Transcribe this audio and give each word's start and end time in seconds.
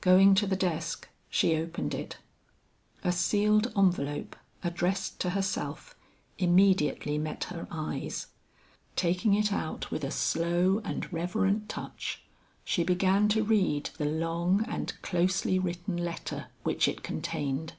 Going 0.00 0.34
to 0.36 0.46
the 0.46 0.56
desk, 0.56 1.06
she 1.28 1.54
opened 1.54 1.92
it. 1.92 2.16
A 3.04 3.12
sealed 3.12 3.74
envelope 3.76 4.34
addressed 4.64 5.20
to 5.20 5.28
herself, 5.36 5.94
immediately 6.38 7.18
met 7.18 7.44
her 7.54 7.68
eyes. 7.70 8.28
Taking 8.96 9.34
it 9.34 9.52
out 9.52 9.90
with 9.90 10.02
a 10.02 10.10
slow 10.10 10.80
and 10.82 11.12
reverent 11.12 11.68
touch, 11.68 12.22
she 12.64 12.84
began 12.84 13.28
to 13.28 13.44
read 13.44 13.90
the 13.98 14.06
long 14.06 14.64
and 14.66 14.94
closely 15.02 15.58
written 15.58 15.98
letter 15.98 16.46
which 16.62 16.88
it 16.88 17.02
contained. 17.02 17.74